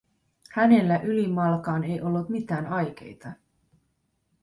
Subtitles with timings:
[0.51, 3.31] Hänellä ylimalkaan ei ollut mitään aikeita.